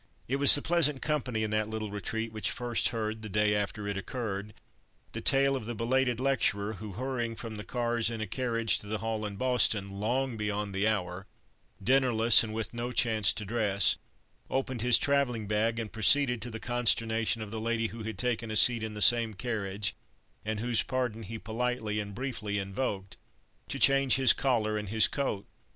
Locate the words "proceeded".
15.93-16.41